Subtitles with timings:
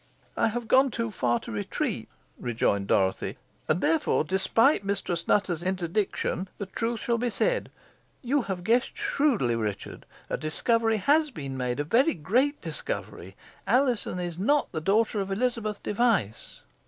[0.35, 2.09] "I have gone too far to retreat,"
[2.39, 7.69] rejoined Dorothy, "and therefore, despite Mistress Nutter's interdiction, the truth shall out.
[8.23, 10.07] You have guessed shrewdly, Richard.
[10.27, 13.35] A discovery has been made a very great discovery.
[13.67, 16.63] Alizon is not the daughter of Elizabeth Device."